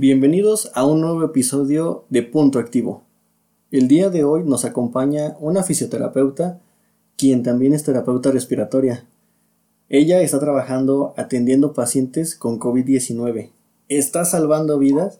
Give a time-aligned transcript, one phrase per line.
[0.00, 3.02] Bienvenidos a un nuevo episodio de Punto Activo.
[3.72, 6.60] El día de hoy nos acompaña una fisioterapeuta,
[7.16, 9.06] quien también es terapeuta respiratoria.
[9.88, 13.50] Ella está trabajando atendiendo pacientes con COVID-19,
[13.88, 15.18] está salvando vidas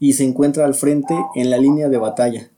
[0.00, 2.50] y se encuentra al frente en la línea de batalla.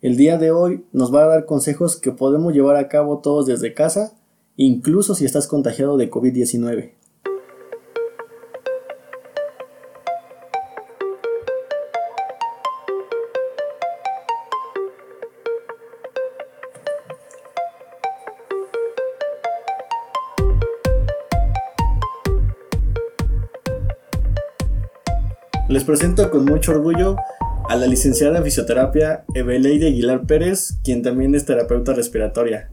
[0.00, 3.44] El día de hoy nos va a dar consejos que podemos llevar a cabo todos
[3.44, 4.14] desde casa,
[4.56, 6.92] incluso si estás contagiado de COVID-19.
[25.80, 27.16] Les presento con mucho orgullo
[27.70, 32.68] a la licenciada en fisioterapia Eveleide Aguilar Pérez, quien también es terapeuta respiratoria.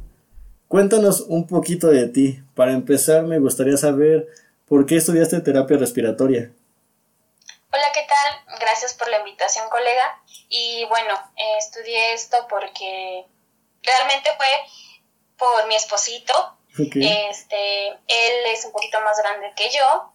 [0.68, 2.44] Cuéntanos un poquito de ti.
[2.54, 4.28] Para empezar, me gustaría saber
[4.68, 6.52] por qué estudiaste terapia respiratoria.
[7.72, 8.60] Hola, ¿qué tal?
[8.60, 10.22] Gracias por la invitación, colega.
[10.50, 13.24] Y bueno, eh, estudié esto porque
[13.84, 14.48] realmente fue
[15.38, 16.34] por mi esposito.
[16.78, 20.12] Este, él es un poquito más grande que yo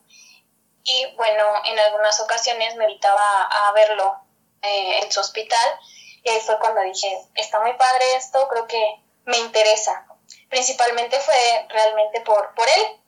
[0.84, 4.14] y bueno, en algunas ocasiones me invitaba a verlo
[4.62, 5.78] eh, en su hospital
[6.24, 8.82] y ahí fue cuando dije, está muy padre esto, creo que
[9.26, 10.06] me interesa.
[10.48, 11.34] Principalmente fue
[11.68, 13.00] realmente por, por él.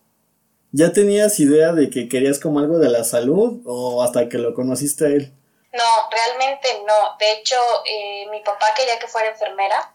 [0.72, 4.54] ¿Ya tenías idea de que querías como algo de la salud o hasta que lo
[4.54, 5.32] conociste a él?
[5.72, 7.16] No, realmente no.
[7.18, 9.94] De hecho, eh, mi papá quería que fuera enfermera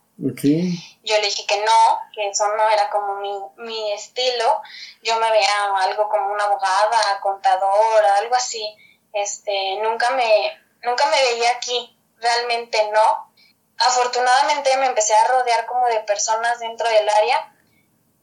[1.03, 4.61] yo le dije que no, que eso no era como mi, mi estilo.
[5.01, 8.75] Yo me veía algo como una abogada, contadora, algo así.
[9.13, 13.33] Este, nunca me, nunca me veía aquí, realmente no.
[13.77, 17.55] Afortunadamente me empecé a rodear como de personas dentro del área.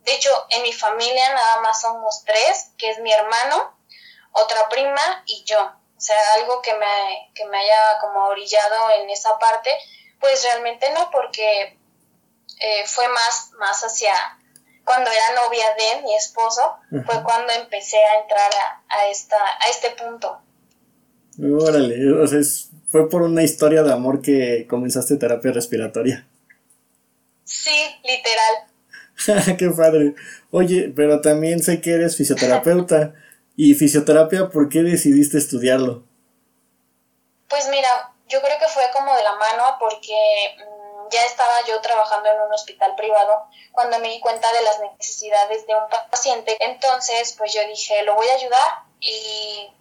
[0.00, 3.77] De hecho, en mi familia nada más somos tres, que es mi hermano,
[4.33, 5.58] otra prima y yo.
[5.97, 9.77] O sea, algo que me, que me haya como orillado en esa parte,
[10.20, 11.76] pues realmente no, porque
[12.61, 14.12] eh, fue más, más hacia
[14.85, 18.51] cuando era novia de mi esposo, fue cuando empecé a entrar
[18.89, 20.41] a, esta, a este punto.
[21.42, 22.39] Órale, o sea,
[22.89, 26.27] fue por una historia de amor que comenzaste terapia respiratoria.
[27.45, 29.57] Sí, literal.
[29.59, 30.14] Qué padre.
[30.53, 33.14] Oye, pero también sé que eres fisioterapeuta.
[33.57, 36.05] ¿Y fisioterapia por qué decidiste estudiarlo?
[37.48, 37.89] Pues mira,
[38.29, 40.13] yo creo que fue como de la mano porque
[41.11, 45.67] ya estaba yo trabajando en un hospital privado cuando me di cuenta de las necesidades
[45.67, 46.56] de un paciente.
[46.61, 49.72] Entonces, pues yo dije, lo voy a ayudar y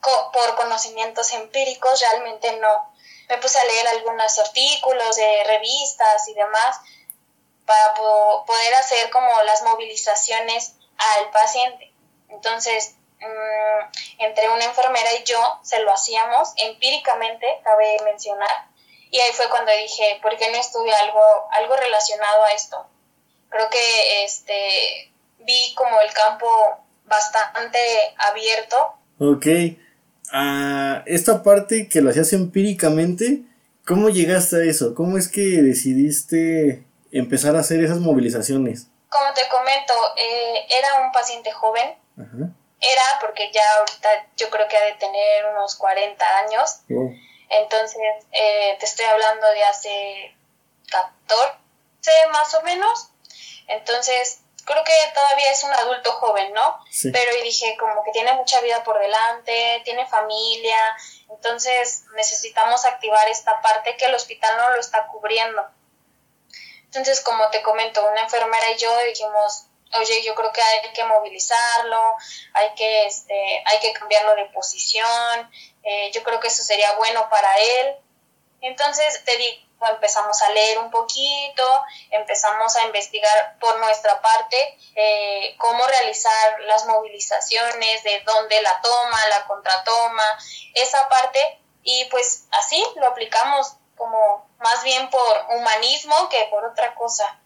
[0.00, 2.92] por conocimientos empíricos realmente no.
[3.28, 6.80] Me puse a leer algunos artículos de revistas y demás
[7.66, 11.92] para poder hacer como las movilizaciones al paciente.
[12.28, 18.69] Entonces, mm, entre una enfermera y yo se lo hacíamos empíricamente, cabe mencionar,
[19.10, 21.20] y ahí fue cuando dije, ¿por qué no estuve algo,
[21.52, 22.86] algo relacionado a esto?
[23.48, 26.46] Creo que este, vi como el campo
[27.06, 27.78] bastante
[28.18, 28.76] abierto.
[29.18, 29.46] Ok.
[30.32, 33.42] Ah, esta parte que lo hacías empíricamente,
[33.84, 34.94] ¿cómo llegaste a eso?
[34.94, 38.86] ¿Cómo es que decidiste empezar a hacer esas movilizaciones?
[39.08, 41.96] Como te comento, eh, era un paciente joven.
[42.16, 46.80] Era porque ya ahorita yo creo que ha de tener unos 40 años.
[46.90, 47.10] Oh.
[47.50, 48.00] Entonces,
[48.32, 50.36] eh, te estoy hablando de hace
[50.90, 51.58] 14
[52.32, 53.10] más o menos.
[53.66, 56.78] Entonces, creo que todavía es un adulto joven, ¿no?
[57.12, 60.78] Pero y dije, como que tiene mucha vida por delante, tiene familia,
[61.28, 65.68] entonces necesitamos activar esta parte que el hospital no lo está cubriendo.
[66.84, 71.04] Entonces, como te comento, una enfermera y yo dijimos, oye, yo creo que hay que
[71.04, 72.16] movilizarlo,
[72.54, 75.50] hay que, este, hay que cambiarlo de posición,
[75.82, 77.94] eh, yo creo que eso sería bueno para él.
[78.60, 81.62] Entonces, te digo, empezamos a leer un poquito,
[82.10, 84.56] empezamos a investigar por nuestra parte
[84.94, 90.22] eh, cómo realizar las movilizaciones, de dónde la toma, la contratoma,
[90.74, 96.94] esa parte, y pues así lo aplicamos como más bien por humanismo que por otra
[96.94, 97.40] cosa.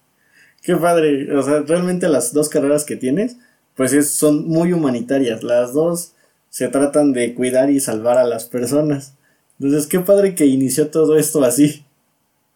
[0.62, 3.36] Qué padre, o sea, realmente las dos carreras que tienes,
[3.76, 6.12] pues son muy humanitarias, las dos
[6.54, 9.14] se tratan de cuidar y salvar a las personas.
[9.58, 11.84] Entonces, qué padre que inició todo esto así.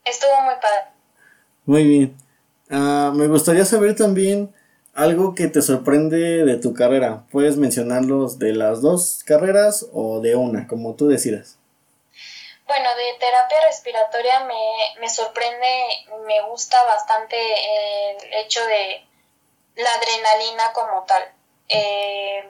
[0.04, 0.92] Estuvo muy padre.
[1.64, 2.16] Muy bien.
[2.70, 4.54] Ah, me gustaría saber también
[4.94, 7.24] algo que te sorprende de tu carrera.
[7.32, 11.58] Puedes mencionarlos de las dos carreras o de una, como tú decidas.
[12.68, 19.04] Bueno, de terapia respiratoria me, me sorprende, me gusta bastante el hecho de
[19.74, 21.24] la adrenalina como tal.
[21.68, 22.48] Eh,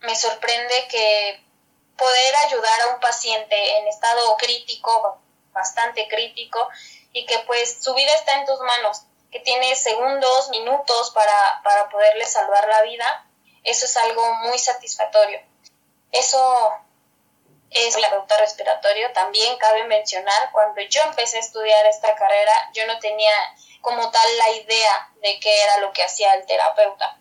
[0.00, 1.44] me sorprende que
[1.96, 5.20] poder ayudar a un paciente en estado crítico,
[5.52, 6.68] bastante crítico,
[7.12, 11.88] y que pues su vida está en tus manos, que tienes segundos, minutos para, para
[11.88, 13.26] poderle salvar la vida,
[13.64, 15.40] eso es algo muy satisfactorio.
[16.12, 16.72] Eso
[17.70, 19.12] es la terapeuta respiratorio.
[19.12, 23.32] También cabe mencionar, cuando yo empecé a estudiar esta carrera, yo no tenía
[23.80, 27.18] como tal la idea de qué era lo que hacía el terapeuta.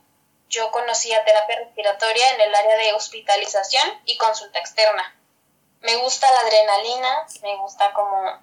[0.49, 5.15] Yo conocía terapia respiratoria en el área de hospitalización y consulta externa.
[5.81, 8.41] Me gusta la adrenalina, me gusta como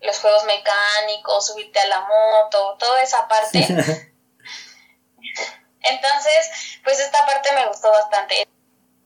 [0.00, 3.58] los juegos mecánicos, subirte a la moto, toda esa parte.
[5.82, 6.50] Entonces,
[6.84, 8.48] pues esta parte me gustó bastante.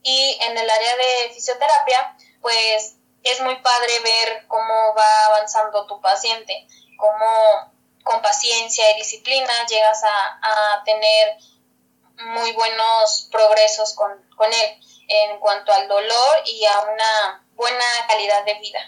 [0.03, 5.99] Y en el área de fisioterapia, pues es muy padre ver cómo va avanzando tu
[5.99, 6.67] paciente,
[6.97, 11.37] cómo con paciencia y disciplina llegas a, tener
[12.23, 18.45] muy buenos progresos con, con él en cuanto al dolor y a una buena calidad
[18.45, 18.79] de vida.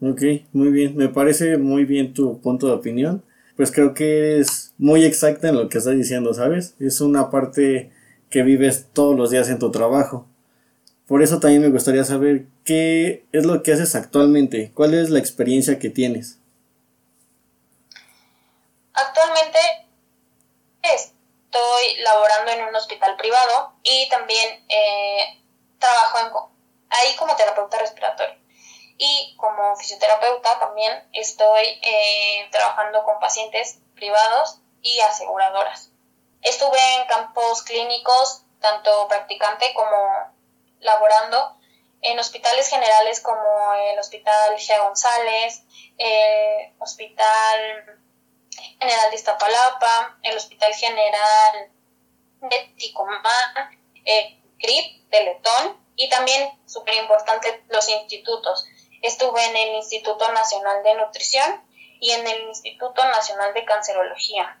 [0.00, 3.24] Ok, muy bien, me parece muy bien tu punto de opinión.
[3.56, 6.74] Pues creo que es muy exacta en lo que estás diciendo, ¿sabes?
[6.80, 7.92] Es una parte
[8.30, 10.26] que vives todos los días en tu trabajo.
[11.06, 15.18] Por eso también me gustaría saber qué es lo que haces actualmente, cuál es la
[15.18, 16.38] experiencia que tienes.
[18.94, 19.58] Actualmente
[21.52, 25.42] estoy laborando en un hospital privado y también eh,
[25.78, 26.50] trabajo
[26.88, 28.36] ahí como terapeuta respiratorio.
[28.96, 35.90] Y como fisioterapeuta también estoy eh, trabajando con pacientes privados y aseguradoras.
[36.40, 40.32] Estuve en campos clínicos, tanto practicante como
[40.80, 41.58] laborando,
[42.00, 44.82] en hospitales generales como el Hospital G.
[44.82, 45.62] González,
[45.98, 48.01] el Hospital
[48.80, 51.70] General de Iztapalapa, el Hospital General
[52.42, 53.22] de Ticomán,
[54.58, 58.66] CRIP de Letón y también, súper importante, los institutos.
[59.02, 61.60] Estuve en el Instituto Nacional de Nutrición
[62.00, 64.58] y en el Instituto Nacional de Cancerología.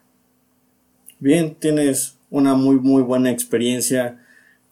[1.18, 4.18] Bien, tienes una muy muy buena experiencia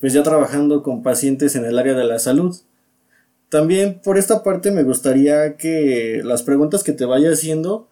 [0.00, 2.56] pues ya trabajando con pacientes en el área de la salud.
[3.50, 7.89] También por esta parte me gustaría que las preguntas que te vaya haciendo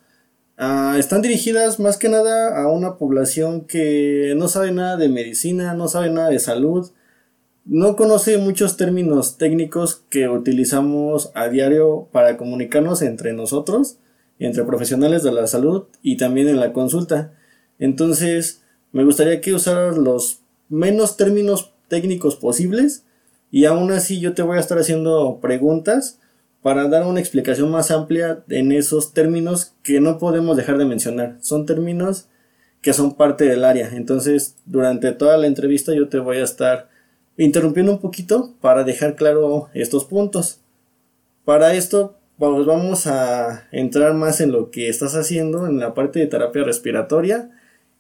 [0.58, 5.72] ah, están dirigidas más que nada a una población que no sabe nada de medicina,
[5.75, 6.90] no sabe nada de salud,
[7.64, 13.99] no conoce muchos términos técnicos que utilizamos a diario para comunicarnos entre nosotros,
[14.38, 17.34] entre profesionales de la salud y también en la consulta.
[17.78, 18.62] Entonces,
[18.93, 23.04] me gustaría que usaras los menos términos técnicos posibles
[23.50, 26.20] y aún así yo te voy a estar haciendo preguntas
[26.62, 31.37] para dar una explicación más amplia en esos términos que no podemos dejar de mencionar.
[31.40, 32.28] Son términos
[32.82, 33.90] que son parte del área.
[33.93, 36.88] Entonces, durante toda la entrevista yo te voy a estar
[37.37, 40.60] interrumpiendo un poquito para dejar claro estos puntos.
[41.44, 46.19] Para esto, pues vamos a entrar más en lo que estás haciendo en la parte
[46.19, 47.50] de terapia respiratoria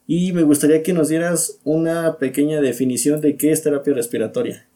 [0.06, 4.66] y me gustaría que nos dieras una pequeña definición de qué es terapia respiratoria.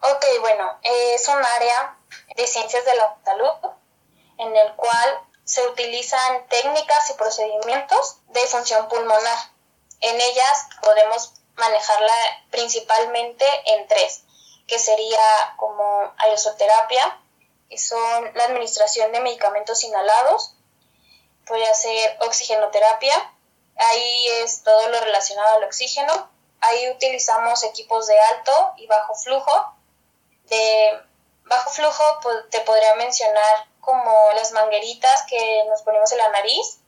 [0.00, 1.96] Ok, bueno, es un área
[2.36, 3.70] de ciencias de la salud
[4.38, 9.38] en el cual se utilizan técnicas y procedimientos de función pulmonar.
[10.00, 12.14] En ellas podemos manejarla
[12.50, 14.22] principalmente en tres,
[14.66, 17.20] que sería como aerosoterapia,
[17.68, 20.54] que son la administración de medicamentos inhalados,
[21.46, 23.34] podría ser oxigenoterapia,
[23.76, 26.30] Ahí es todo lo relacionado al oxígeno.
[26.60, 29.74] Ahí utilizamos equipos de alto y bajo flujo.
[30.44, 31.00] De
[31.44, 36.78] bajo flujo pues, te podría mencionar como las mangueritas que nos ponemos en la nariz.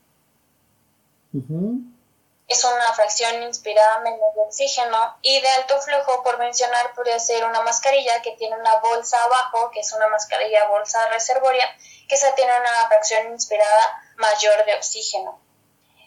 [2.48, 5.16] Es una fracción inspirada menos de oxígeno.
[5.20, 9.70] Y de alto flujo, por mencionar, podría ser una mascarilla que tiene una bolsa abajo,
[9.70, 11.66] que es una mascarilla bolsa reservoria,
[12.08, 15.38] que esa tiene una fracción inspirada mayor de oxígeno.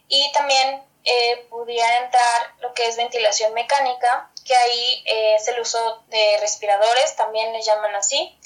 [0.08, 5.60] Y también eh, pudiera entrar lo que es ventilación mecánica, que ahí eh, es el
[5.60, 8.38] uso de respiradores, también le llaman así.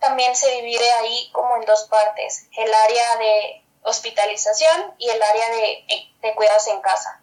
[0.00, 5.50] También se divide ahí como en dos partes, el área de hospitalización y el área
[5.50, 5.84] de,
[6.20, 7.20] de cuidados en casa.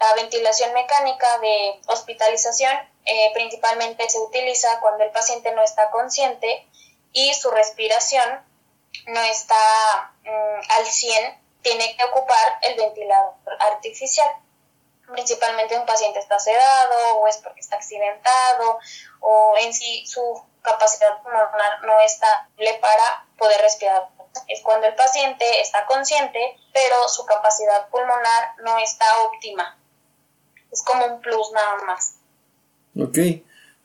[0.00, 2.72] La ventilación mecánica de hospitalización
[3.06, 6.66] eh, principalmente se utiliza cuando el paciente no está consciente
[7.12, 8.44] y su respiración
[9.06, 14.28] no está mm, al 100 tiene que ocupar el ventilador artificial.
[15.10, 18.78] Principalmente un paciente está sedado o es porque está accidentado
[19.20, 20.22] o en sí su
[20.62, 22.48] capacidad pulmonar no está
[22.80, 24.08] para poder respirar.
[24.48, 26.38] Es cuando el paciente está consciente,
[26.72, 29.78] pero su capacidad pulmonar no está óptima.
[30.72, 32.16] Es como un plus nada más.
[32.96, 33.18] Ok,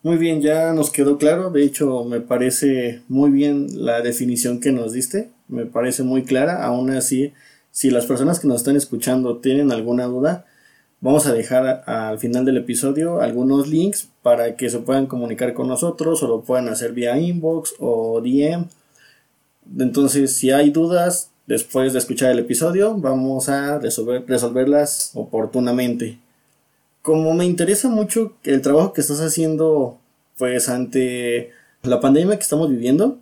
[0.02, 1.50] Muy bien, ya nos quedó claro.
[1.50, 5.30] De hecho, me parece muy bien la definición que nos diste.
[5.48, 6.64] Me parece muy clara.
[6.64, 7.34] Aún así,
[7.80, 10.46] si las personas que nos están escuchando tienen alguna duda,
[11.00, 15.70] vamos a dejar al final del episodio algunos links para que se puedan comunicar con
[15.70, 18.68] nosotros o lo puedan hacer vía inbox o DM.
[19.80, 26.20] Entonces, si hay dudas, después de escuchar el episodio, vamos a resolver, resolverlas oportunamente
[27.02, 29.98] como me interesa mucho el trabajo que estás haciendo,
[30.38, 33.20] pues ante la pandemia que estamos viviendo,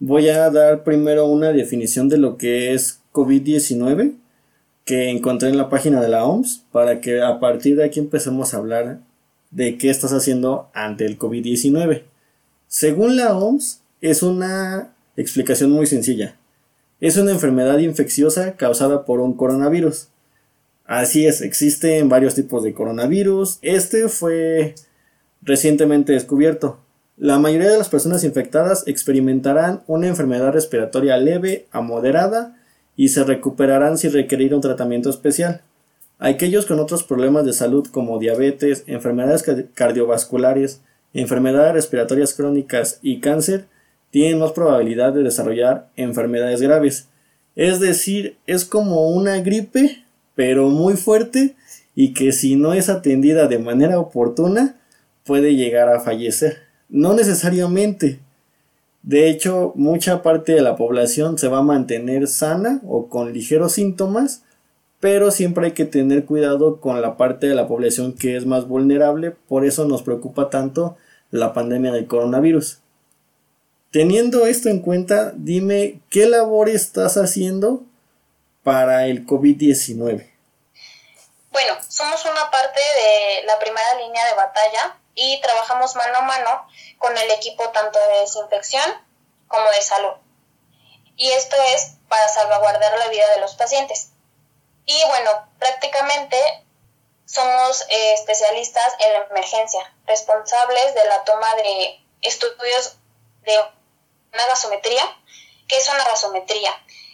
[0.00, 4.14] voy a dar primero una definición de lo que es COVID-19
[4.84, 8.52] que encontré en la página de la OMS para que a partir de aquí empecemos
[8.52, 9.00] a hablar
[9.50, 12.02] de qué estás haciendo ante el COVID-19.
[12.66, 16.36] Según la OMS, es una explicación muy sencilla.
[17.00, 20.08] Es una enfermedad infecciosa causada por un coronavirus.
[20.84, 23.58] Así es, existen varios tipos de coronavirus.
[23.62, 24.74] Este fue
[25.42, 26.78] recientemente descubierto.
[27.16, 32.56] La mayoría de las personas infectadas experimentarán una enfermedad respiratoria leve a moderada
[32.96, 35.62] y se recuperarán sin requerir un tratamiento especial.
[36.18, 39.44] Aquellos con otros problemas de salud como diabetes, enfermedades
[39.74, 40.80] cardiovasculares,
[41.14, 43.66] enfermedades respiratorias crónicas y cáncer
[44.10, 47.08] tienen más probabilidad de desarrollar enfermedades graves.
[47.56, 51.56] Es decir, es como una gripe pero muy fuerte
[51.94, 54.76] y que si no es atendida de manera oportuna
[55.24, 56.58] puede llegar a fallecer.
[56.88, 58.20] No necesariamente.
[59.02, 63.72] De hecho, mucha parte de la población se va a mantener sana o con ligeros
[63.72, 64.44] síntomas,
[65.00, 68.68] pero siempre hay que tener cuidado con la parte de la población que es más
[68.68, 70.96] vulnerable, por eso nos preocupa tanto
[71.30, 72.78] la pandemia del coronavirus.
[73.90, 77.82] Teniendo esto en cuenta, dime qué labor estás haciendo
[78.62, 80.30] para el COVID-19?
[81.50, 86.68] Bueno, somos una parte de la primera línea de batalla y trabajamos mano a mano
[86.98, 88.84] con el equipo tanto de desinfección
[89.48, 90.14] como de salud.
[91.16, 94.10] Y esto es para salvaguardar la vida de los pacientes.
[94.86, 96.66] Y bueno, prácticamente
[97.26, 102.96] somos eh, especialistas en la emergencia, responsables de la toma de estudios
[103.42, 103.58] de
[104.32, 105.02] una gasometría.
[105.68, 106.72] ¿Qué es una gasometría?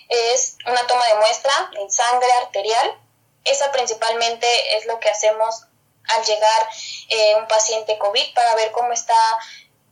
[0.09, 2.99] es una toma de muestra en sangre arterial.
[3.45, 5.67] Esa principalmente es lo que hacemos
[6.09, 6.69] al llegar
[7.09, 9.15] eh, un paciente COVID para ver cómo está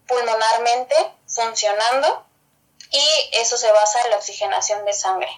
[0.06, 0.94] pulmonarmente
[1.26, 2.24] funcionando
[2.90, 5.30] y eso se basa en la oxigenación de sangre.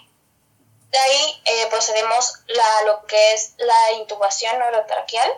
[0.91, 5.31] De ahí eh, procedemos a lo que es la intubación neurotraqueal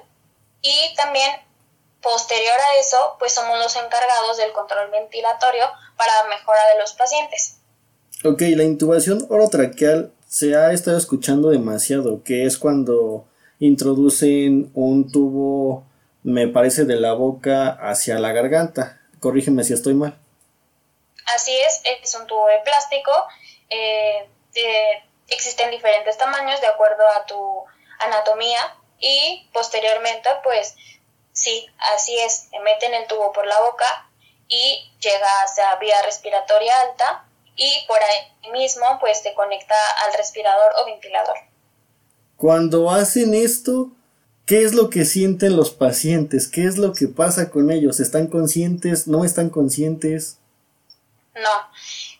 [0.63, 1.31] y también
[2.03, 5.65] posterior a eso pues somos los encargados del control ventilatorio
[5.97, 7.57] para mejora de los pacientes.
[8.25, 13.25] Ok, la intubación orotraqueal se ha estado escuchando demasiado, que es cuando
[13.61, 15.85] introducen un tubo,
[16.23, 19.01] me parece, de la boca hacia la garganta.
[19.21, 20.19] Corrígeme si estoy mal.
[21.35, 23.13] Así es, es un tubo de plástico.
[23.69, 24.29] Eh,
[25.29, 27.65] existen diferentes tamaños de acuerdo a tu
[28.01, 30.75] anatomía y posteriormente, pues
[31.33, 34.11] sí, así es, meten el tubo por la boca
[34.49, 37.25] y llega hacia vía respiratoria alta
[37.55, 41.37] y por ahí mismo pues te conecta al respirador o ventilador.
[42.41, 43.89] Cuando hacen esto,
[44.47, 46.49] ¿qué es lo que sienten los pacientes?
[46.49, 48.01] ¿Qué es lo que pasa con ellos?
[48.01, 49.07] ¿Están conscientes?
[49.07, 50.39] ¿No están conscientes?
[51.35, 51.71] No,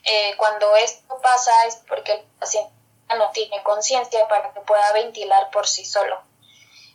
[0.03, 2.71] eh, cuando esto pasa es porque el paciente
[3.17, 6.21] no tiene conciencia para que pueda ventilar por sí solo.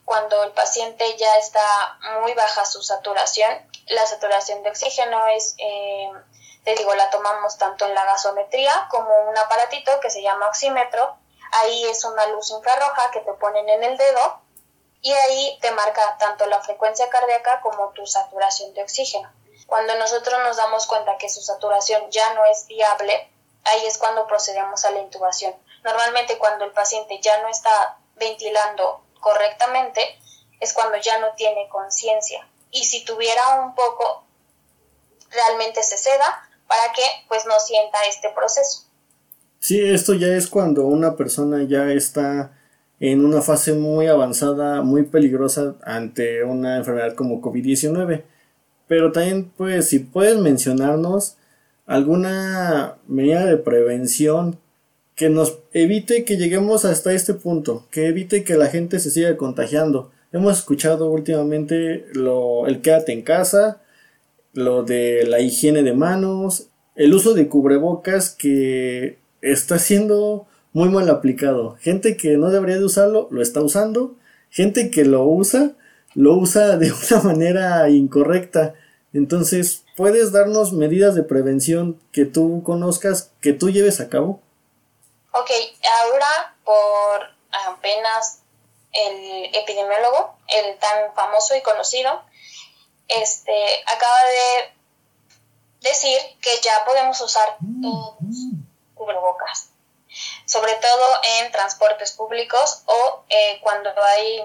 [0.04, 3.50] Cuando el paciente ya está muy baja su saturación,
[3.88, 6.12] la saturación de oxígeno es eh,
[6.62, 11.16] te digo, la tomamos tanto en la gasometría como un aparatito que se llama oxímetro.
[11.52, 14.40] Ahí es una luz infrarroja que te ponen en el dedo
[15.00, 19.32] y ahí te marca tanto la frecuencia cardíaca como tu saturación de oxígeno.
[19.66, 23.30] Cuando nosotros nos damos cuenta que su saturación ya no es viable,
[23.64, 25.54] ahí es cuando procedemos a la intubación.
[25.82, 30.18] Normalmente cuando el paciente ya no está ventilando correctamente,
[30.60, 32.48] es cuando ya no tiene conciencia.
[32.70, 34.24] Y si tuviera un poco,
[35.30, 38.85] realmente se ceda para que pues no sienta este proceso.
[39.58, 42.52] Sí, esto ya es cuando una persona ya está
[43.00, 48.22] en una fase muy avanzada, muy peligrosa ante una enfermedad como COVID-19.
[48.88, 51.36] Pero también, pues, si puedes mencionarnos
[51.86, 54.58] alguna medida de prevención
[55.14, 59.36] que nos evite que lleguemos hasta este punto, que evite que la gente se siga
[59.36, 60.10] contagiando.
[60.32, 63.80] Hemos escuchado últimamente lo, el quédate en casa,
[64.52, 71.08] lo de la higiene de manos, el uso de cubrebocas que está siendo muy mal
[71.08, 71.76] aplicado.
[71.80, 74.16] Gente que no debería de usarlo lo está usando,
[74.50, 75.74] gente que lo usa
[76.16, 78.74] lo usa de una manera incorrecta.
[79.12, 84.40] Entonces, ¿puedes darnos medidas de prevención que tú conozcas, que tú lleves a cabo?
[85.32, 85.50] Ok,
[86.02, 87.20] ahora por
[87.68, 88.40] apenas
[88.92, 92.22] el epidemiólogo, el tan famoso y conocido,
[93.08, 93.52] este,
[93.86, 98.16] acaba de decir que ya podemos usar todos
[98.96, 99.70] cubrebocas,
[100.44, 104.44] sobre todo en transportes públicos o eh, cuando hay,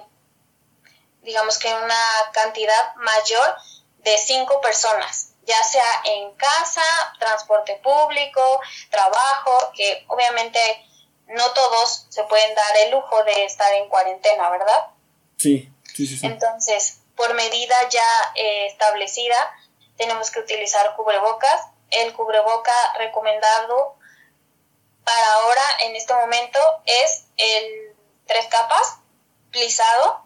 [1.24, 2.04] digamos que una
[2.34, 3.56] cantidad mayor
[4.04, 6.84] de cinco personas, ya sea en casa,
[7.20, 10.60] transporte público, trabajo, que obviamente
[11.28, 14.88] no todos se pueden dar el lujo de estar en cuarentena, ¿verdad?
[15.38, 16.20] Sí, sí, sí.
[16.26, 19.36] Entonces, por medida ya eh, establecida,
[19.98, 21.68] tenemos que utilizar cubrebocas.
[21.90, 23.98] El cubreboca recomendado
[25.04, 28.98] para ahora, en este momento, es el tres capas,
[29.52, 30.26] plisado.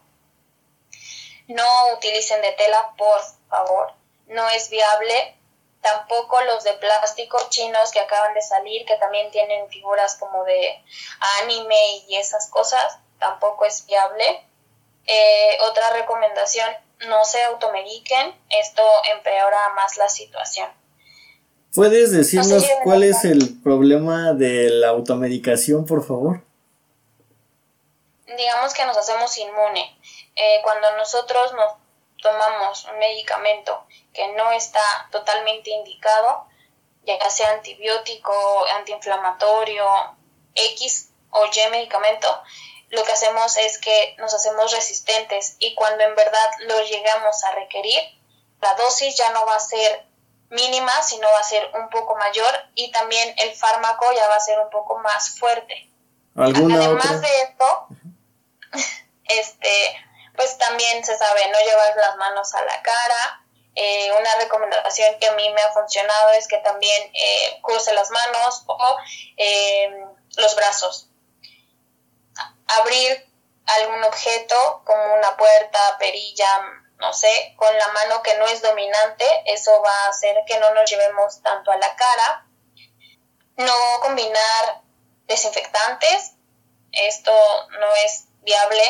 [1.48, 3.94] No utilicen de tela, por favor.
[4.26, 5.36] No es viable
[5.86, 10.82] tampoco los de plástico chinos que acaban de salir, que también tienen figuras como de
[11.40, 14.44] anime y esas cosas, tampoco es viable.
[15.06, 16.68] Eh, otra recomendación,
[17.06, 20.68] no se automediquen, esto empeora más la situación.
[21.76, 26.42] ¿Puedes decirnos cuál es el problema de la automedicación, por favor?
[28.34, 29.94] Digamos que nos hacemos inmune.
[30.36, 31.74] Eh, cuando nosotros nos
[32.22, 34.80] tomamos un medicamento que no está
[35.12, 36.46] totalmente indicado,
[37.04, 38.32] ya sea antibiótico,
[38.78, 39.84] antiinflamatorio,
[40.54, 42.42] X o Y medicamento,
[42.88, 47.52] lo que hacemos es que nos hacemos resistentes y cuando en verdad lo llegamos a
[47.52, 48.00] requerir,
[48.62, 50.06] la dosis ya no va a ser
[50.50, 54.40] mínima, sino va a ser un poco mayor y también el fármaco ya va a
[54.40, 55.90] ser un poco más fuerte.
[56.36, 57.88] Además de esto,
[59.24, 59.96] este,
[60.36, 63.42] pues también se sabe no llevar las manos a la cara.
[63.74, 68.10] Eh, una recomendación que a mí me ha funcionado es que también eh, cruce las
[68.10, 68.96] manos o
[69.36, 70.04] eh,
[70.36, 71.08] los brazos.
[72.80, 73.26] Abrir
[73.66, 76.62] algún objeto como una puerta, perilla,
[76.98, 80.72] no sé, con la mano que no es dominante, eso va a hacer que no
[80.74, 82.46] nos llevemos tanto a la cara.
[83.56, 84.82] No combinar
[85.26, 86.32] desinfectantes,
[86.92, 87.32] esto
[87.80, 88.82] no es viable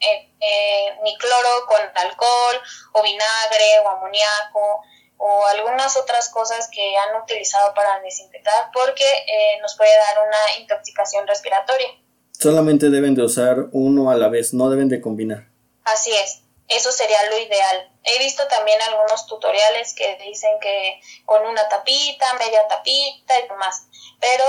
[0.00, 2.60] eh, eh, ni cloro con alcohol
[2.92, 4.82] o vinagre o amoníaco
[5.16, 10.60] o algunas otras cosas que han utilizado para desinfectar porque eh, nos puede dar una
[10.60, 11.88] intoxicación respiratoria.
[12.32, 15.48] Solamente deben de usar uno a la vez, no deben de combinar.
[15.84, 17.90] Así es, eso sería lo ideal.
[18.04, 23.86] He visto también algunos tutoriales que dicen que con una tapita, media tapita y demás,
[24.20, 24.44] pero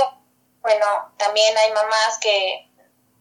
[0.61, 0.85] bueno,
[1.17, 2.69] también hay mamás que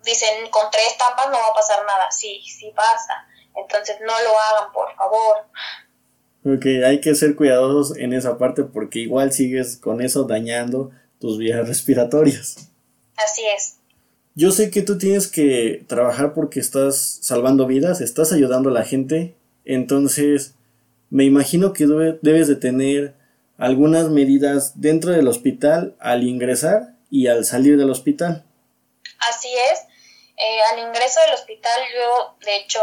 [0.05, 2.11] dicen con tres tapas no va a pasar nada.
[2.11, 3.27] Sí, sí pasa.
[3.55, 5.47] Entonces no lo hagan, por favor.
[6.45, 11.39] Ok, hay que ser cuidadosos en esa parte porque igual sigues con eso dañando tus
[11.39, 12.71] vías respiratorias.
[13.17, 13.78] Así es.
[14.41, 18.85] Yo sé que tú tienes que trabajar porque estás salvando vidas, estás ayudando a la
[18.85, 20.55] gente, entonces
[21.11, 21.87] me imagino que
[22.23, 23.15] debes de tener
[23.59, 28.45] algunas medidas dentro del hospital al ingresar y al salir del hospital.
[29.29, 29.81] Así es,
[30.37, 32.81] eh, al ingreso del hospital yo, de hecho,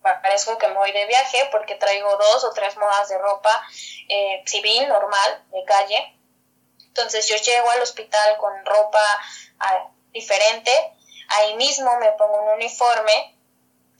[0.00, 3.62] parezco que me voy de viaje porque traigo dos o tres modas de ropa
[4.08, 6.16] eh, civil, normal, de calle.
[6.86, 9.02] Entonces yo llego al hospital con ropa
[9.58, 10.70] ah, diferente,
[11.28, 13.36] ahí mismo me pongo un uniforme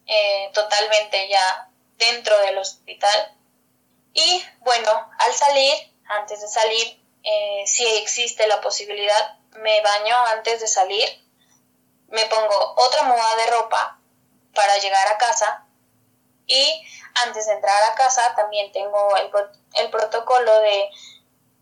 [0.07, 3.37] eh, totalmente ya dentro del hospital.
[4.15, 5.75] Y bueno, al salir,
[6.07, 6.99] antes de salir,
[7.67, 11.07] si existe la posibilidad, me baño antes de salir.
[12.09, 14.01] Me pongo otra moda de ropa
[14.55, 15.67] para llegar a casa.
[16.47, 16.87] Y
[17.27, 19.31] antes de entrar a casa también tengo el,
[19.75, 20.89] el protocolo de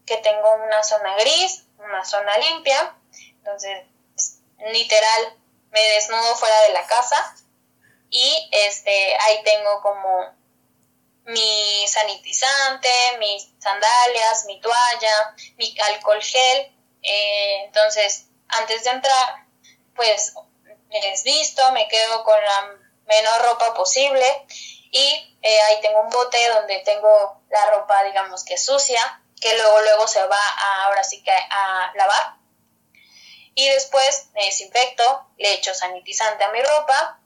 [0.06, 2.94] que tengo una zona gris, una zona limpia,
[3.38, 3.84] entonces
[4.72, 5.36] literal
[5.70, 7.36] me desnudo fuera de la casa
[8.10, 10.34] y este ahí tengo como
[11.24, 12.88] mi sanitizante,
[13.18, 19.46] mis sandalias, mi toalla, mi alcohol gel, eh, entonces antes de entrar
[19.94, 20.34] pues
[20.90, 24.46] es visto, me quedo con la menor ropa posible
[24.90, 29.80] y eh, ahí tengo un bote donde tengo la ropa, digamos que sucia, que luego
[29.80, 32.35] luego se va a, ahora sí que a lavar.
[33.56, 35.02] Y después me desinfecto,
[35.38, 37.20] le echo sanitizante a mi ropa,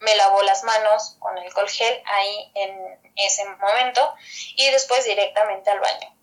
[0.00, 2.70] me lavo las manos con alcohol gel ahí en
[3.16, 4.00] ese momento
[4.56, 6.16] y después directamente al baño.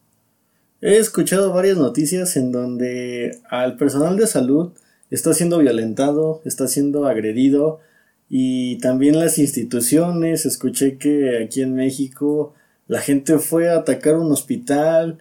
[0.82, 4.73] He escuchado varias noticias en donde al personal de salud
[5.12, 7.80] está siendo violentado, está siendo agredido
[8.28, 10.45] y también las instituciones.
[10.45, 12.56] Escuché que aquí en México
[12.88, 15.19] la gente fue a atacar un hospital.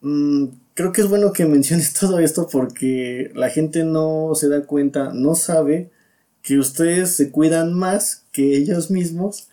[0.00, 4.62] Mm, creo que es bueno que menciones todo esto porque la gente no se da
[4.62, 5.90] cuenta, no sabe
[6.42, 9.48] que ustedes se cuidan más que ellos mismos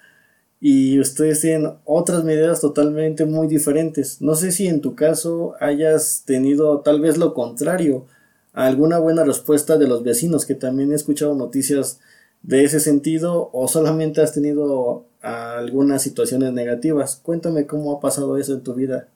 [0.59, 4.21] y ustedes tienen otras medidas totalmente muy diferentes.
[4.21, 8.05] No sé si en tu caso hayas tenido tal vez lo contrario,
[8.53, 11.99] alguna buena respuesta de los vecinos, que también he escuchado noticias
[12.43, 17.15] de ese sentido, o solamente has tenido algunas situaciones negativas.
[17.15, 19.07] Cuéntame cómo ha pasado eso en tu vida.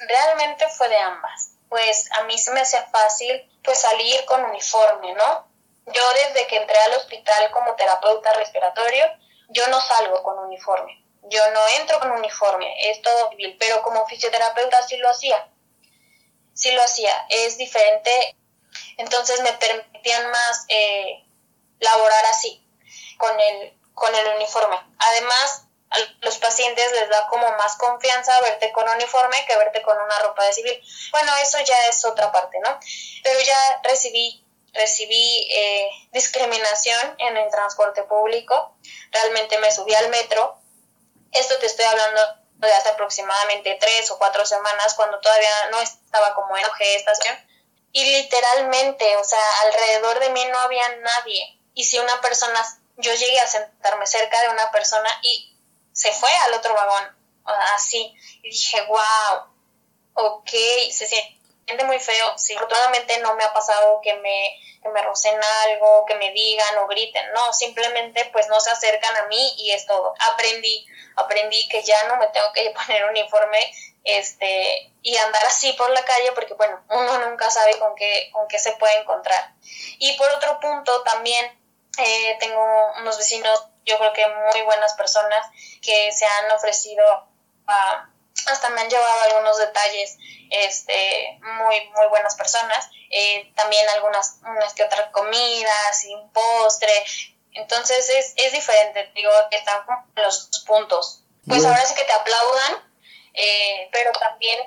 [0.00, 1.52] Realmente fue de ambas.
[1.68, 5.46] Pues a mí se me hacía fácil pues salir con uniforme, ¿no?
[5.86, 9.04] Yo desde que entré al hospital como terapeuta respiratorio,
[9.48, 11.02] yo no salgo con uniforme.
[11.24, 15.48] Yo no entro con uniforme, es todo civil, pero como fisioterapeuta sí lo hacía.
[16.54, 18.36] Sí lo hacía, es diferente.
[18.96, 21.24] Entonces me permitían más eh,
[21.78, 22.66] laborar así,
[23.18, 24.76] con el, con el uniforme.
[24.98, 29.98] Además, a los pacientes les da como más confianza verte con uniforme que verte con
[29.98, 30.82] una ropa de civil.
[31.10, 32.78] Bueno, eso ya es otra parte, ¿no?
[33.22, 38.76] Pero ya recibí, recibí eh, discriminación en el transporte público.
[39.10, 40.58] Realmente me subí al metro.
[41.32, 42.20] Esto te estoy hablando
[42.54, 47.36] de hace aproximadamente tres o cuatro semanas, cuando todavía no estaba como en estación.
[47.92, 51.58] Y literalmente, o sea, alrededor de mí no había nadie.
[51.74, 52.62] Y si una persona
[52.96, 55.51] yo llegué a sentarme cerca de una persona y
[55.92, 57.16] se fue al otro vagón,
[57.74, 59.46] así, y dije, wow,
[60.14, 60.50] ok,
[60.90, 65.38] se siente muy feo, sí, afortunadamente no me ha pasado que me, que me rocen
[65.64, 69.70] algo, que me digan o griten, no, simplemente pues no se acercan a mí y
[69.72, 73.58] es todo, aprendí, aprendí que ya no me tengo que poner uniforme
[74.04, 78.48] este y andar así por la calle porque bueno uno nunca sabe con qué con
[78.48, 79.54] qué se puede encontrar.
[79.98, 81.58] Y por otro punto también
[81.98, 82.64] eh, tengo
[83.00, 85.46] unos vecinos, yo creo que muy buenas personas,
[85.82, 87.04] que se han ofrecido
[87.66, 88.08] a,
[88.46, 90.18] hasta me han llevado algunos detalles,
[90.50, 96.92] este, muy, muy buenas personas, eh, también algunas, unas que otras comidas y un postre,
[97.54, 99.84] entonces es, es diferente, digo, que están
[100.16, 101.22] los puntos.
[101.46, 102.92] Pues ahora sí que te aplaudan,
[103.34, 104.58] eh, pero también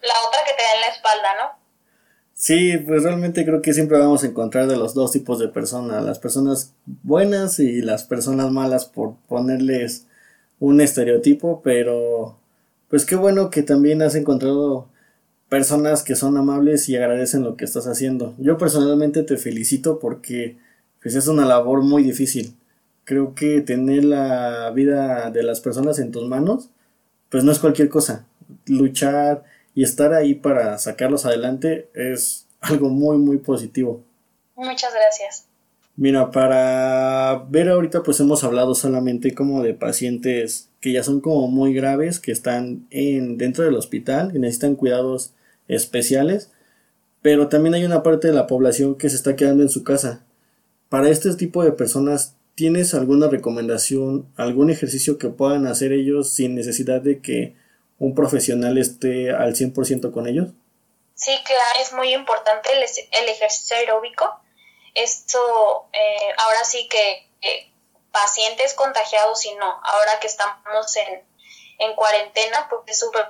[0.00, 1.63] la otra que te da en la espalda, ¿no?
[2.34, 6.04] Sí, pues realmente creo que siempre vamos a encontrar de los dos tipos de personas,
[6.04, 10.06] las personas buenas y las personas malas por ponerles
[10.58, 12.36] un estereotipo, pero
[12.88, 14.88] pues qué bueno que también has encontrado
[15.48, 18.34] personas que son amables y agradecen lo que estás haciendo.
[18.38, 20.58] Yo personalmente te felicito porque
[21.02, 22.56] pues es una labor muy difícil.
[23.04, 26.70] Creo que tener la vida de las personas en tus manos
[27.28, 28.26] pues no es cualquier cosa.
[28.66, 29.44] Luchar
[29.74, 34.02] y estar ahí para sacarlos adelante es algo muy, muy positivo.
[34.56, 35.46] Muchas gracias.
[35.96, 41.46] Mira, para ver ahorita pues hemos hablado solamente como de pacientes que ya son como
[41.48, 45.32] muy graves, que están en, dentro del hospital y necesitan cuidados
[45.68, 46.50] especiales,
[47.22, 50.24] pero también hay una parte de la población que se está quedando en su casa.
[50.88, 56.54] Para este tipo de personas, ¿tienes alguna recomendación, algún ejercicio que puedan hacer ellos sin
[56.54, 57.54] necesidad de que
[57.98, 60.48] un profesional esté al 100% con ellos?
[61.14, 64.40] Sí, claro, es muy importante el, ejercicio aeróbico.
[64.94, 67.28] Esto, eh, ahora sí que
[68.14, 71.26] pacientes contagiados y no, ahora que estamos en,
[71.78, 73.26] en cuarentena, porque es súper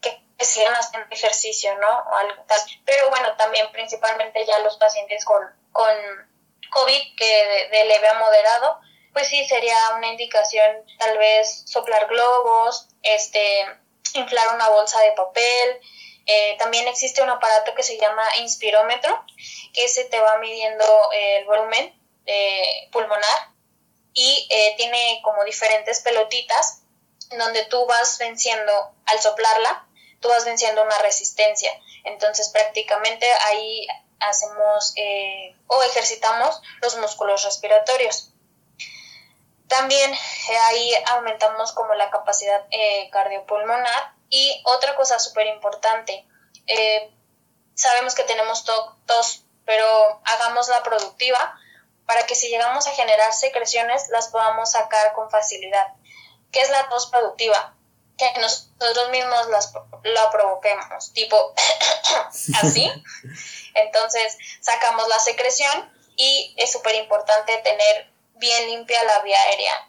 [0.00, 2.04] que, sigan haciendo ejercicio, ¿no?
[2.86, 5.94] Pero bueno, también principalmente ya los pacientes con, con
[6.70, 8.80] COVID, que de leve a moderado,
[9.12, 13.66] pues sí sería una indicación tal vez soplar globos, este,
[14.14, 15.80] inflar una bolsa de papel.
[16.26, 19.24] Eh, también existe un aparato que se llama inspirómetro,
[19.72, 21.94] que se te va midiendo el volumen
[22.26, 23.48] eh, pulmonar
[24.12, 26.82] y eh, tiene como diferentes pelotitas
[27.38, 29.86] donde tú vas venciendo, al soplarla,
[30.20, 31.72] tú vas venciendo una resistencia.
[32.04, 33.86] Entonces prácticamente ahí
[34.18, 34.94] hacemos
[35.68, 38.29] o ejercitamos los músculos respiratorios.
[39.70, 46.26] También eh, ahí aumentamos como la capacidad eh, cardiopulmonar y otra cosa súper importante,
[46.66, 47.08] eh,
[47.74, 51.56] sabemos que tenemos tos, pero hagámosla productiva
[52.04, 55.86] para que si llegamos a generar secreciones las podamos sacar con facilidad.
[56.50, 57.76] ¿Qué es la tos productiva?
[58.18, 61.54] Que nosotros mismos las, la provoquemos, tipo
[62.60, 62.90] así.
[63.74, 69.88] Entonces sacamos la secreción y es súper importante tener bien limpia la vía aérea.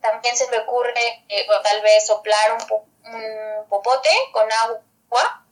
[0.00, 5.44] También se me ocurre eh, tal vez soplar un, popote con agua.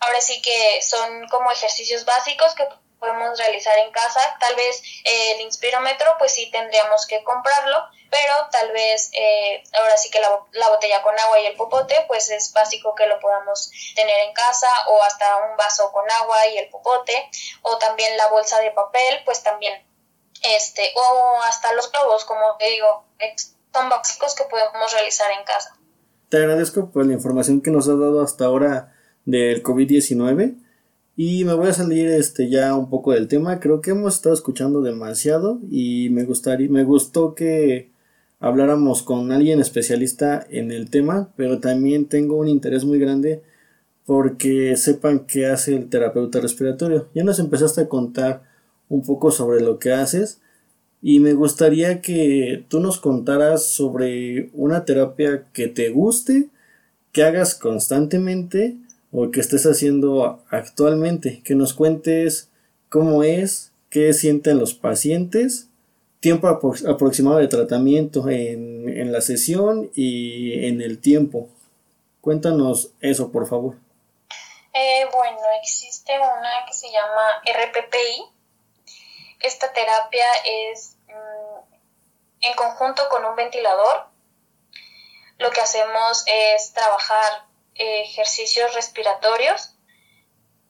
[0.00, 2.66] Ahora sí que son como ejercicios básicos que
[2.98, 4.20] podemos realizar en casa.
[4.40, 9.96] Tal vez eh, el inspirómetro, pues sí tendríamos que comprarlo, pero tal vez eh, ahora
[9.96, 13.20] sí que la, la, botella con agua y el popote, pues es básico que lo
[13.20, 17.30] podamos tener en casa o hasta un vaso con agua y el popote
[17.62, 19.84] o también la bolsa de papel, pues también
[20.42, 23.04] este o hasta los globos, como te digo,
[23.72, 25.76] son básicos que podemos realizar en casa.
[26.28, 30.56] Te agradezco por la información que nos has dado hasta ahora del COVID-19
[31.16, 33.60] y me voy a salir este ya un poco del tema.
[33.60, 37.90] Creo que hemos estado escuchando demasiado y me gustaría me gustó que
[38.40, 43.42] habláramos con alguien especialista en el tema, pero también tengo un interés muy grande
[44.04, 47.08] porque sepan qué hace el terapeuta respiratorio.
[47.14, 48.42] Ya nos empezaste a contar
[48.92, 50.38] un poco sobre lo que haces
[51.00, 56.50] y me gustaría que tú nos contaras sobre una terapia que te guste,
[57.10, 58.76] que hagas constantemente
[59.10, 62.50] o que estés haciendo actualmente, que nos cuentes
[62.88, 65.68] cómo es, qué sienten los pacientes,
[66.20, 71.48] tiempo aproximado de tratamiento en, la sesión y en el tiempo.
[72.20, 73.74] Cuéntanos eso, por favor.
[74.72, 78.31] Eh, bueno, existe una que se llama RPPI.
[79.42, 81.74] Esta terapia es mm,
[82.42, 84.08] en conjunto con un ventilador.
[85.38, 89.74] Lo que hacemos es trabajar ejercicios respiratorios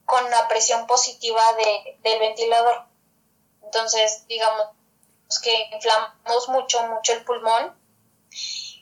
[0.05, 2.85] con la presión positiva de, del ventilador.
[3.63, 4.69] Entonces, digamos
[5.41, 7.75] que inflamamos mucho, mucho el pulmón,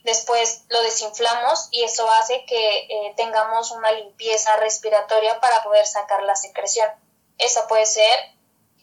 [0.04, 6.24] después lo desinflamos y eso hace que eh, tengamos una limpieza respiratoria para poder sacar
[6.24, 6.90] la secreción.
[7.38, 8.20] Esa puede ser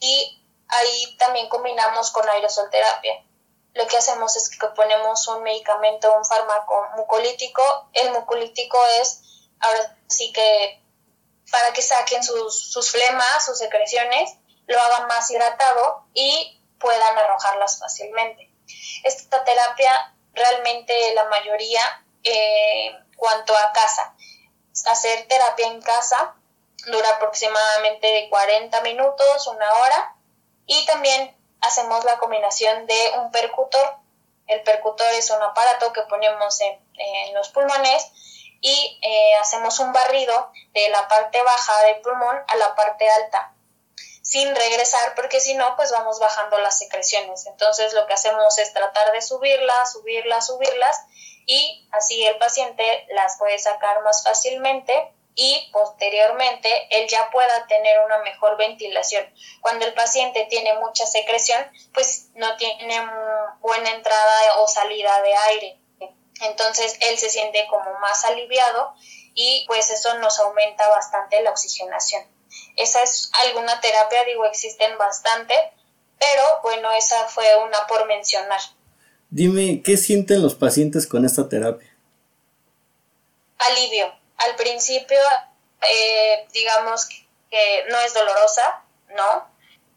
[0.00, 0.37] y
[0.68, 3.24] ahí también combinamos con aerosolterapia.
[3.74, 7.62] Lo que hacemos es que ponemos un medicamento, un fármaco mucolítico.
[7.92, 9.22] El mucolítico es
[9.60, 10.82] ahora sí que
[11.50, 14.34] para que saquen sus, sus flemas, sus secreciones,
[14.66, 18.52] lo hagan más hidratado y puedan arrojarlas fácilmente.
[19.04, 24.14] Esta terapia realmente la mayoría eh, cuanto a casa.
[24.86, 26.34] Hacer terapia en casa
[26.86, 30.17] dura aproximadamente 40 minutos, una hora
[30.68, 33.96] y también hacemos la combinación de un percutor.
[34.46, 36.78] El percutor es un aparato que ponemos en,
[37.34, 38.10] los pulmones
[38.60, 43.54] y eh, hacemos un barrido de la parte baja del pulmón a la parte alta
[44.22, 48.72] sin regresar porque si no pues vamos bajando las secreciones entonces lo que hacemos es
[48.72, 51.00] tratar de subirlas subirlas subirlas
[51.46, 58.00] y así el paciente las puede sacar más fácilmente y posteriormente él ya pueda tener
[58.04, 59.24] una mejor ventilación.
[59.60, 61.64] Cuando el paciente tiene mucha secreción,
[61.94, 63.00] pues no tiene
[63.60, 65.80] buena entrada o salida de aire.
[66.40, 68.94] Entonces él se siente como más aliviado
[69.34, 72.24] y pues eso nos aumenta bastante la oxigenación.
[72.76, 75.54] Esa es alguna terapia, digo, existen bastante,
[76.18, 78.60] pero bueno, esa fue una por mencionar.
[79.30, 81.94] Dime, ¿qué sienten los pacientes con esta terapia?
[83.58, 84.17] Alivio.
[84.38, 85.20] Al principio,
[85.82, 87.08] eh, digamos
[87.50, 89.48] que no es dolorosa, ¿no?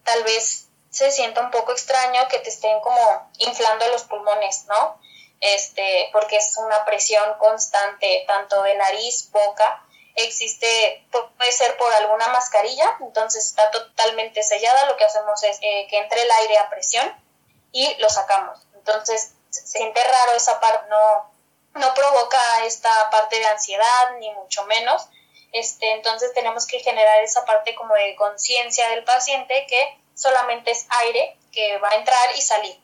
[0.03, 4.99] Tal vez se sienta un poco extraño que te estén como inflando los pulmones, ¿no?
[5.41, 9.83] este, porque es una presión constante tanto de nariz, boca,
[10.15, 15.87] existe, puede ser por alguna mascarilla, entonces está totalmente sellada, lo que hacemos es eh,
[15.89, 17.11] que entre el aire a presión
[17.71, 18.59] y lo sacamos.
[18.75, 21.30] Entonces se siente raro esa parte, no,
[21.73, 25.07] no provoca esta parte de ansiedad, ni mucho menos.
[25.51, 30.85] Este, entonces tenemos que generar esa parte como de conciencia del paciente que solamente es
[31.03, 32.79] aire que va a entrar y salir.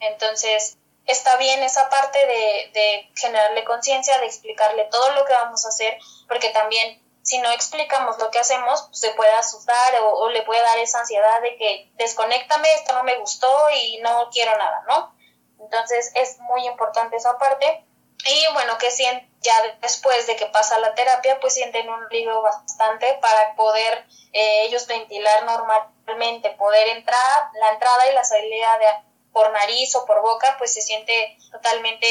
[0.00, 0.76] Entonces,
[1.06, 5.98] está bien esa parte de, generarle conciencia, de explicarle todo lo que vamos a hacer,
[6.28, 10.60] porque también si no explicamos lo que hacemos, pues, se puede asustar o, le puede
[10.60, 15.16] dar esa ansiedad de que desconéctame, esto no me gustó y no quiero nada, ¿no?
[15.60, 17.84] Entonces es muy importante esa parte.
[18.24, 19.52] Y bueno, que sienten, ya
[19.82, 24.86] después de que pasa la terapia, pues sienten un alivio bastante para poder eh, ellos
[24.86, 28.86] ventilar normalmente, poder entrar, la entrada y la salida de
[29.32, 31.12] por nariz o por boca, pues se siente
[31.52, 32.06] totalmente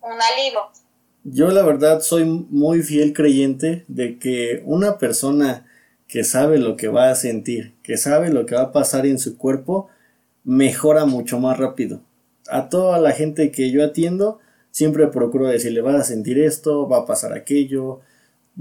[0.00, 0.70] un alivio.
[1.24, 5.66] Yo la verdad soy muy fiel creyente de que una persona
[6.06, 9.18] que sabe lo que va a sentir, que sabe lo que va a pasar en
[9.18, 9.88] su cuerpo,
[10.44, 12.00] mejora mucho más rápido.
[12.48, 14.38] A toda la gente que yo atiendo,
[14.78, 17.98] siempre procuro decirle, vas a sentir esto, va a pasar aquello,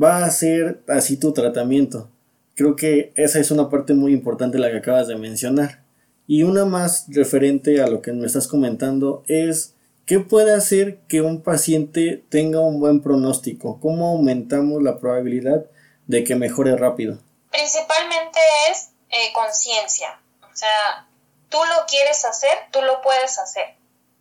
[0.01, 2.09] va a ser así tu tratamiento.
[2.55, 5.83] Creo que esa es una parte muy importante la que acabas de mencionar.
[6.25, 9.75] Y una más referente a lo que me estás comentando es
[10.07, 13.79] ¿qué puede hacer que un paciente tenga un buen pronóstico?
[13.79, 15.67] ¿Cómo aumentamos la probabilidad
[16.07, 17.19] de que mejore rápido?
[17.51, 18.39] Principalmente
[18.71, 20.19] es eh, conciencia.
[20.41, 21.07] O sea,
[21.49, 23.76] tú lo quieres hacer, tú lo puedes hacer.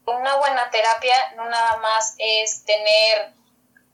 [0.06, 3.32] Una buena terapia no nada más es tener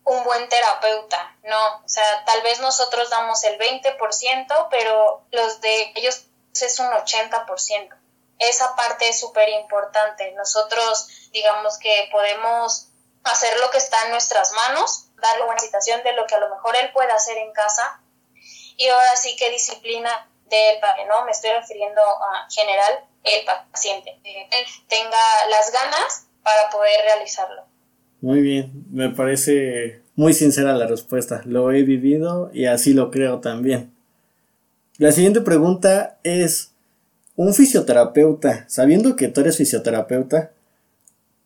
[0.05, 5.93] un buen terapeuta, no, o sea, tal vez nosotros damos el 20%, pero los de
[5.95, 6.27] ellos
[6.61, 7.97] es un 80%.
[8.39, 10.33] Esa parte es súper importante.
[10.33, 12.89] Nosotros, digamos que podemos
[13.23, 16.49] hacer lo que está en nuestras manos, darle una citación de lo que a lo
[16.49, 18.01] mejor él puede hacer en casa.
[18.77, 21.25] Y ahora sí que disciplina del paciente, ¿no?
[21.25, 24.19] Me estoy refiriendo a general el paciente.
[24.25, 25.19] Él tenga
[25.51, 27.63] las ganas para poder realizarlo.
[28.21, 31.43] Muy bien, me parece muy sincera la respuesta.
[31.45, 33.95] Lo he vivido y así lo creo también.
[34.99, 36.73] La siguiente pregunta es,
[37.37, 40.53] ¿un fisioterapeuta, sabiendo que tú eres fisioterapeuta,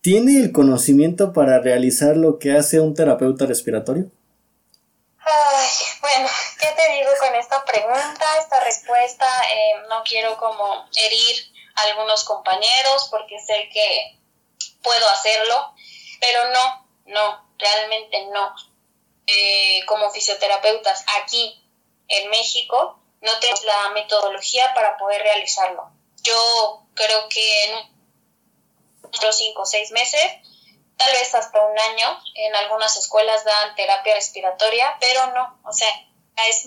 [0.07, 4.09] ¿Tiene el conocimiento para realizar lo que hace un terapeuta respiratorio?
[5.19, 5.69] Ay,
[6.01, 6.29] bueno,
[6.61, 9.27] ¿qué te digo con esta pregunta, esta respuesta?
[9.51, 14.19] Eh, no quiero como herir algunos compañeros porque sé que
[14.83, 15.75] puedo hacerlo,
[16.21, 18.55] pero no, no, realmente no.
[19.27, 21.61] Eh, como fisioterapeutas aquí
[22.07, 25.91] en México no tenemos la metodología para poder realizarlo.
[26.23, 27.97] Yo creo que en
[29.03, 30.23] otros cinco o seis meses,
[30.97, 32.19] tal vez hasta un año.
[32.35, 35.89] En algunas escuelas dan terapia respiratoria, pero no, o sea,
[36.49, 36.67] es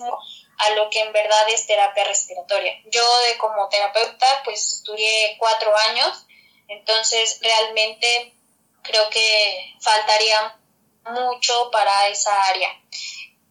[0.60, 2.74] a lo que en verdad es terapia respiratoria.
[2.86, 6.26] Yo de como terapeuta pues estudié cuatro años,
[6.68, 8.34] entonces realmente
[8.82, 10.56] creo que faltaría
[11.04, 12.68] mucho para esa área.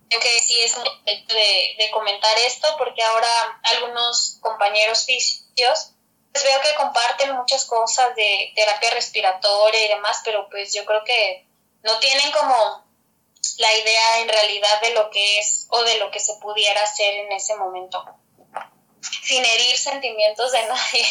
[0.07, 5.93] Creo que sí es de, de comentar esto porque ahora algunos compañeros físicos
[6.31, 11.03] pues veo que comparten muchas cosas de terapia respiratoria y demás, pero pues yo creo
[11.03, 11.47] que
[11.83, 12.88] no tienen como
[13.57, 17.25] la idea en realidad de lo que es o de lo que se pudiera hacer
[17.25, 18.03] en ese momento,
[19.23, 21.05] sin herir sentimientos de nadie.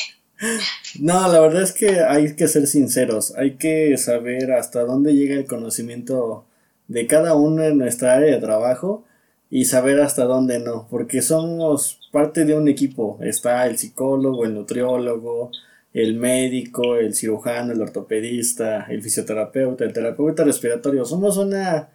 [1.01, 5.35] No, la verdad es que hay que ser sinceros, hay que saber hasta dónde llega
[5.35, 6.44] el conocimiento
[6.87, 9.05] de cada uno en nuestra área de trabajo
[9.51, 13.18] y saber hasta dónde no, porque somos parte de un equipo.
[13.20, 15.51] Está el psicólogo, el nutriólogo,
[15.92, 21.05] el médico, el cirujano, el ortopedista, el fisioterapeuta, el terapeuta respiratorio.
[21.05, 21.88] Somos una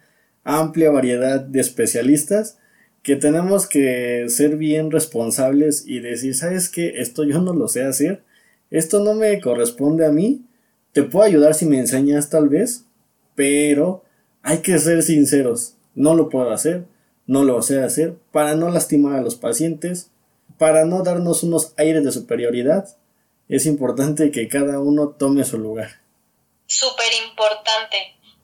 [0.44, 2.58] amplia variedad de especialistas
[3.02, 7.00] que tenemos que ser bien responsables y decir, ¿sabes qué?
[7.00, 8.22] Esto yo no lo sé hacer,
[8.70, 10.42] esto no me corresponde a mí,
[10.92, 12.84] te puedo ayudar si me enseñas tal vez,
[13.34, 14.04] pero
[14.42, 16.84] hay que ser sinceros, no lo puedo hacer,
[17.26, 20.10] no lo sé hacer para no lastimar a los pacientes,
[20.58, 22.96] para no darnos unos aires de superioridad.
[23.48, 26.00] Es importante que cada uno tome su lugar.
[26.66, 27.96] Súper importante,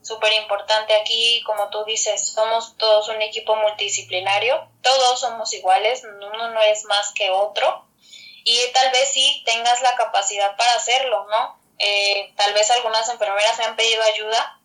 [0.02, 0.94] súper importante.
[0.94, 6.84] Aquí, como tú dices, somos todos un equipo multidisciplinario, todos somos iguales, uno no es
[6.84, 7.86] más que otro.
[8.44, 11.60] Y tal vez sí tengas la capacidad para hacerlo, ¿no?
[11.78, 14.60] Eh, tal vez algunas enfermeras me han pedido ayuda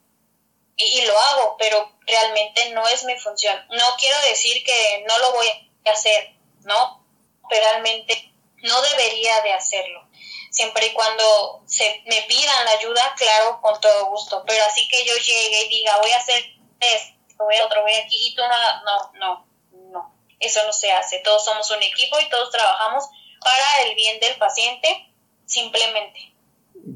[0.78, 3.58] y, lo hago, pero realmente no es mi función.
[3.70, 5.48] No quiero decir que no lo voy
[5.86, 7.06] a hacer, ¿no?
[7.50, 8.34] Pero realmente
[8.66, 10.08] no debería de hacerlo.
[10.50, 14.44] Siempre y cuando se me pidan la ayuda, claro, con todo gusto.
[14.48, 16.44] Pero así que yo llegue y diga, voy a hacer
[16.80, 19.48] esto, voy a otro, voy aquí, y tú no, no, no,
[19.92, 20.16] no.
[20.40, 21.20] Eso no se hace.
[21.24, 23.06] Todos somos un equipo y todos trabajamos
[23.40, 24.88] para el bien del paciente,
[25.46, 26.34] simplemente.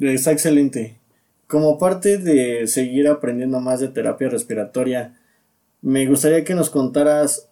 [0.01, 0.99] Está excelente.
[1.47, 5.19] Como parte de seguir aprendiendo más de terapia respiratoria,
[5.81, 7.48] me gustaría que nos contaras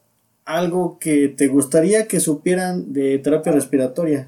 [0.47, 4.27] algo que te gustaría que supieran de terapia respiratoria.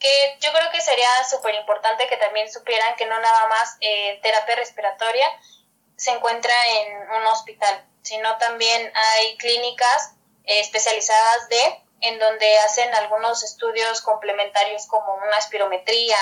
[0.00, 4.18] Que yo creo que sería súper importante que también supieran que no nada más eh,
[4.22, 5.26] terapia respiratoria
[5.96, 11.60] se encuentra en un hospital, sino también hay clínicas eh, especializadas de
[12.00, 16.16] en donde hacen algunos estudios complementarios como una espirometría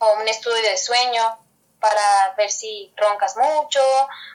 [0.00, 1.38] o un estudio de sueño
[1.80, 3.80] para ver si roncas mucho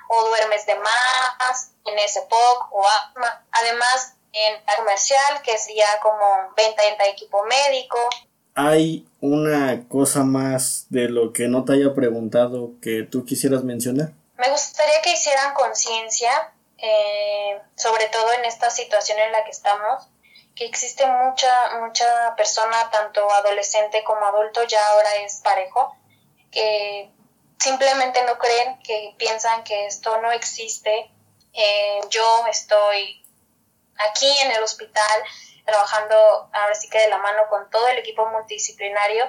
[0.10, 3.46] o duermes de más, en ese POC o asma.
[3.52, 7.98] Además, en la comercial, que sería como venta de equipo médico.
[8.56, 14.12] ¿Hay una cosa más de lo que no te haya preguntado que tú quisieras mencionar?
[14.38, 20.08] Me gustaría que hicieran conciencia, eh, sobre todo en esta situación en la que estamos,
[20.56, 25.96] que existe mucha, mucha persona, tanto adolescente como adulto, ya ahora es parejo,
[26.52, 27.12] que
[27.66, 31.12] simplemente no creen, que piensan que esto no existe.
[31.52, 33.26] Eh, yo estoy
[33.98, 35.24] aquí en el hospital
[35.66, 36.16] trabajando
[36.54, 39.26] ahora sí que de la mano con todo el equipo multidisciplinario.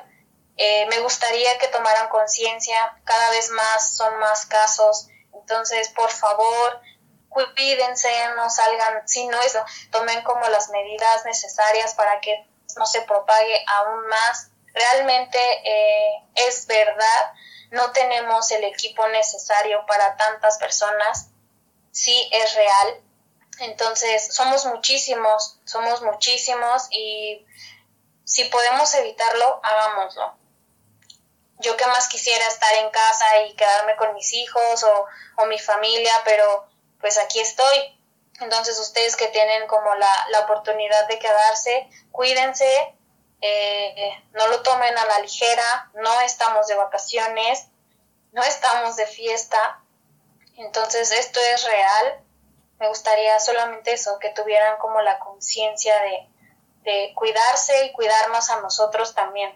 [0.59, 6.81] Eh, me gustaría que tomaran conciencia, cada vez más son más casos, entonces por favor
[7.29, 13.03] cuídense, no salgan, si no eso, tomen como las medidas necesarias para que no se
[13.03, 14.51] propague aún más.
[14.73, 17.35] Realmente eh, es verdad,
[17.71, 21.29] no tenemos el equipo necesario para tantas personas,
[21.91, 23.01] sí es real.
[23.59, 27.47] Entonces, somos muchísimos, somos muchísimos y
[28.25, 30.37] si podemos evitarlo, hagámoslo.
[31.61, 35.07] Yo que más quisiera estar en casa y quedarme con mis hijos o,
[35.37, 36.69] o mi familia, pero
[37.01, 37.97] pues aquí estoy,
[38.41, 42.96] entonces ustedes que tienen como la, la oportunidad de quedarse, cuídense,
[43.47, 47.69] eh, no lo tomen a la ligera, no estamos de vacaciones,
[48.33, 49.81] no estamos de fiesta,
[50.57, 52.21] entonces esto es real.
[52.79, 58.61] Me gustaría solamente eso, que tuvieran como la conciencia de, de cuidarse y cuidarnos a
[58.61, 59.51] nosotros también.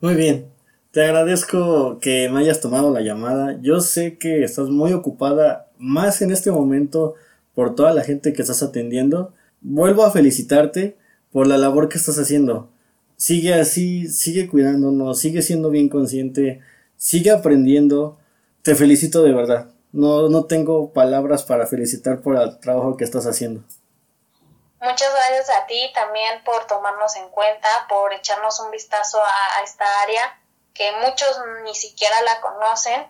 [0.00, 0.52] Muy bien,
[0.92, 3.56] te agradezco que me hayas tomado la llamada.
[3.60, 7.14] Yo sé que estás muy ocupada, más en este momento
[7.54, 9.32] por toda la gente que estás atendiendo.
[9.60, 10.96] Vuelvo a felicitarte
[11.36, 12.70] por la labor que estás haciendo.
[13.18, 16.62] Sigue así, sigue cuidándonos, sigue siendo bien consciente,
[16.96, 18.18] sigue aprendiendo.
[18.62, 19.66] Te felicito de verdad.
[19.92, 23.60] No, no tengo palabras para felicitar por el trabajo que estás haciendo.
[24.80, 29.62] Muchas gracias a ti también por tomarnos en cuenta, por echarnos un vistazo a, a
[29.62, 30.40] esta área
[30.72, 33.06] que muchos ni siquiera la conocen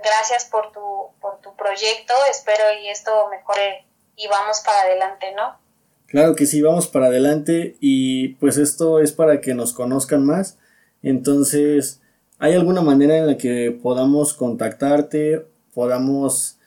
[0.00, 5.63] gracias por tu, por tu proyecto, espero y esto mejore y vamos para adelante, ¿no?
[6.06, 10.58] Claro que sí, vamos para adelante y pues esto es para que nos conozcan más.
[11.02, 12.00] Entonces,
[12.38, 16.58] ¿hay alguna manera en la que podamos contactarte, podamos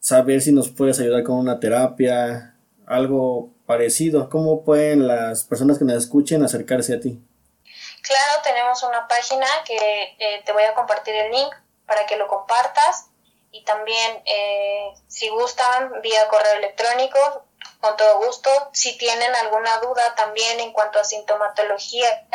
[0.00, 4.28] saber si nos puedes ayudar con una terapia, algo parecido?
[4.28, 7.22] ¿Cómo pueden las personas que nos escuchen acercarse a ti?
[8.02, 9.76] Claro, tenemos una página que
[10.18, 11.52] eh, te voy a compartir el link
[11.86, 13.10] para que lo compartas
[13.50, 17.18] y también eh, si gustan vía correo electrónico
[17.80, 18.50] con todo gusto.
[18.72, 22.26] Si tienen alguna duda también en cuanto a sintomatología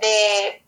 [0.00, 0.64] de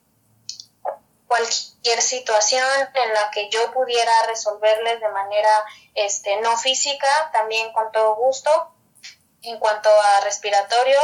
[1.26, 2.64] cualquier situación
[2.94, 5.48] en la que yo pudiera resolverles de manera
[5.94, 8.50] este no física también con todo gusto
[9.42, 10.98] en cuanto a respiratorio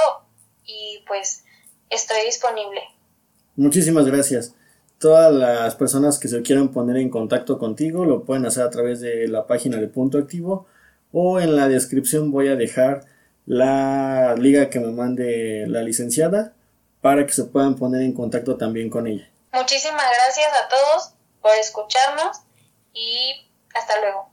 [0.64, 1.45] y pues
[1.89, 2.83] estoy disponible.
[3.57, 4.55] Muchísimas gracias.
[4.99, 9.01] Todas las personas que se quieran poner en contacto contigo lo pueden hacer a través
[9.01, 10.66] de la página de Punto Activo
[11.13, 13.05] o en la descripción voy a dejar
[13.47, 16.55] la liga que me mande la licenciada
[17.01, 19.29] para que se puedan poner en contacto también con ella.
[19.53, 22.39] Muchísimas gracias a todos por escucharnos
[22.93, 24.29] y hasta luego.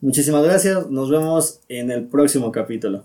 [0.00, 3.04] Muchísimas gracias, nos vemos en el próximo capítulo.